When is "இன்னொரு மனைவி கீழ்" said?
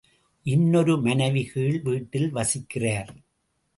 0.45-1.81